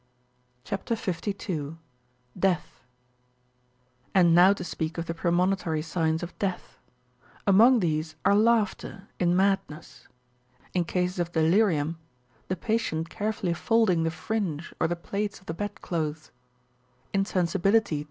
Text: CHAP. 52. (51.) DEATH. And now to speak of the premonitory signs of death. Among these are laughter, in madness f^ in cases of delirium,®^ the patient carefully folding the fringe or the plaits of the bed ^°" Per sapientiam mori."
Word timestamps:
CHAP. 0.63 0.89
52. 0.89 1.33
(51.) 1.33 1.77
DEATH. 2.35 2.81
And 4.15 4.33
now 4.33 4.51
to 4.51 4.63
speak 4.63 4.97
of 4.97 5.05
the 5.05 5.13
premonitory 5.13 5.83
signs 5.83 6.23
of 6.23 6.35
death. 6.39 6.79
Among 7.45 7.81
these 7.81 8.15
are 8.25 8.33
laughter, 8.33 9.09
in 9.19 9.35
madness 9.35 10.07
f^ 10.09 10.59
in 10.73 10.85
cases 10.85 11.19
of 11.19 11.31
delirium,®^ 11.33 11.97
the 12.47 12.55
patient 12.55 13.09
carefully 13.11 13.53
folding 13.53 14.01
the 14.01 14.09
fringe 14.09 14.73
or 14.79 14.87
the 14.87 14.95
plaits 14.95 15.39
of 15.39 15.45
the 15.45 15.53
bed 15.53 15.75
^°" 15.75 15.75
Per 15.83 17.19
sapientiam 17.19 17.63
mori." 17.91 17.99